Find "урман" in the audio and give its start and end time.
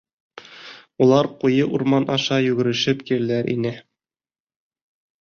1.79-2.09